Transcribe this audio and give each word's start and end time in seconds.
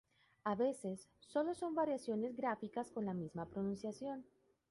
A 0.45 0.55
veces 0.55 1.11
solo 1.19 1.53
son 1.53 1.75
variaciones 1.75 2.35
gráficas 2.35 2.89
con 2.89 3.05
la 3.05 3.13
misma 3.13 3.45
pronunciación. 3.47 4.25